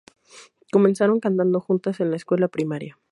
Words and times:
Comenzaron 0.73 1.19
cantando 1.19 1.59
juntas 1.59 1.99
en 1.99 2.09
la 2.09 2.15
escuela 2.15 2.47
primaria. 2.47 2.97